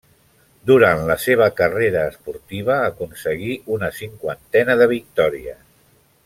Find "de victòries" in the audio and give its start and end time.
4.81-5.63